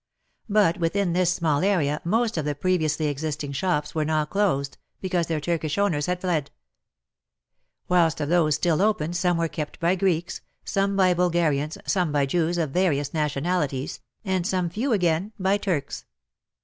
[0.49, 5.27] But within this small area most of the previously existing shops were now closed, because
[5.27, 6.49] their Turkish owners had fled;
[7.87, 12.11] whilst of those still open, some were kept by Greeks, some by Bul garians, some
[12.11, 16.05] by Jews of various nationalities, and some few again by Turks.